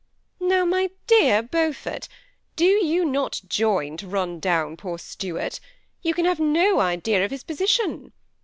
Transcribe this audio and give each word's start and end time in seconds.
*'Now, 0.39 0.65
my 0.65 0.89
dear 1.05 1.43
Beaufort, 1.43 2.07
do 2.55 3.05
not 3.05 3.39
you 3.43 3.47
join 3.47 3.97
to 3.97 4.07
run 4.07 4.39
down 4.39 4.75
poor 4.75 4.97
Stuart; 4.97 5.59
you 6.01 6.15
can 6.15 6.25
have 6.25 6.39
no 6.39 6.79
idea 6.79 7.23
of 7.23 7.29
his 7.29 7.43
posi 7.43 7.67
tion. 7.67 8.11